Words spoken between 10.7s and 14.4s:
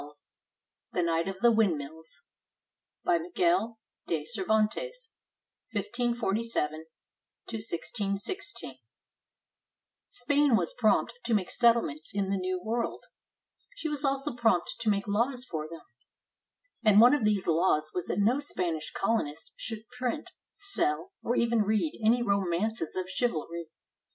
prompt to make settlements in the New World, She was also